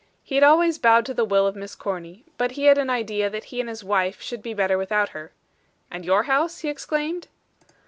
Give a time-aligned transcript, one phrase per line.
[0.23, 3.29] He had always bowed to the will of Miss Corny, but he had an idea
[3.29, 5.31] that he and his wife should be better without her.
[5.91, 7.27] "And your house?" he exclaimed.